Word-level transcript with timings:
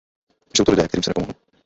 Jsou 0.55 0.63
to 0.63 0.71
lidé, 0.71 0.87
kterým 0.87 1.03
se 1.03 1.09
nepomohlo. 1.09 1.33